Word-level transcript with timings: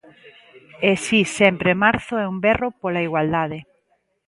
E 0.89 0.91
si, 1.05 1.19
Sempre 1.37 1.71
Marzo 1.83 2.13
é 2.23 2.25
un 2.33 2.37
berro 2.45 2.69
pola 2.81 3.05
igualdade. 3.07 3.59